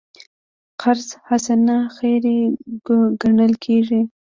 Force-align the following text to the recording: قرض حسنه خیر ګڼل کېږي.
قرض 0.81 1.07
حسنه 1.27 1.77
خیر 1.95 2.23
ګڼل 3.21 3.53
کېږي. 3.63 4.01